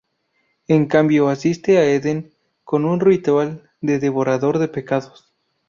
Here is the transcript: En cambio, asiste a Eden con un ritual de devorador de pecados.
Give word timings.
En 0.67 0.87
cambio, 0.87 1.29
asiste 1.29 1.77
a 1.77 1.85
Eden 1.85 2.33
con 2.63 2.85
un 2.85 3.01
ritual 3.01 3.69
de 3.81 3.99
devorador 3.99 4.57
de 4.57 4.67
pecados. 4.67 5.31